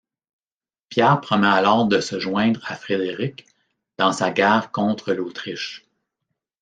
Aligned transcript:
Pierre 0.89 1.21
promet 1.21 1.45
alors 1.45 1.85
de 1.87 1.99
se 2.01 2.19
joindre 2.19 2.61
à 2.65 2.75
Frédéric 2.75 3.45
dans 3.99 4.11
sa 4.11 4.31
guerre 4.31 4.71
contre 4.71 5.13
l'Autriche. 5.13 5.85